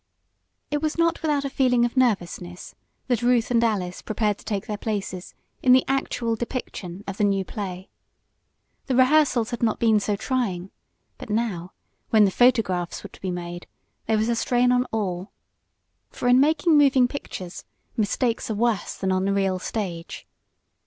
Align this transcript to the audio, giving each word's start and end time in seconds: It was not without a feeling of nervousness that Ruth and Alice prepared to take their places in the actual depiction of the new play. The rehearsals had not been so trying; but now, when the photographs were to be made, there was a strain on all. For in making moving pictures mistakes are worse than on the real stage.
It 0.71 0.81
was 0.81 0.97
not 0.97 1.21
without 1.21 1.45
a 1.45 1.49
feeling 1.51 1.85
of 1.85 1.95
nervousness 1.95 2.73
that 3.05 3.21
Ruth 3.21 3.51
and 3.51 3.63
Alice 3.63 4.01
prepared 4.01 4.39
to 4.39 4.43
take 4.45 4.65
their 4.65 4.75
places 4.79 5.35
in 5.61 5.73
the 5.73 5.85
actual 5.87 6.35
depiction 6.35 7.03
of 7.05 7.17
the 7.17 7.23
new 7.23 7.45
play. 7.45 7.91
The 8.87 8.95
rehearsals 8.95 9.51
had 9.51 9.61
not 9.61 9.77
been 9.79 9.99
so 9.99 10.15
trying; 10.15 10.71
but 11.19 11.29
now, 11.29 11.73
when 12.09 12.25
the 12.25 12.31
photographs 12.31 13.03
were 13.03 13.09
to 13.09 13.21
be 13.21 13.29
made, 13.29 13.67
there 14.07 14.17
was 14.17 14.27
a 14.27 14.35
strain 14.35 14.71
on 14.71 14.85
all. 14.85 15.29
For 16.09 16.27
in 16.27 16.39
making 16.39 16.75
moving 16.79 17.07
pictures 17.07 17.63
mistakes 17.95 18.49
are 18.49 18.55
worse 18.55 18.95
than 18.95 19.11
on 19.11 19.25
the 19.25 19.33
real 19.33 19.59
stage. 19.59 20.25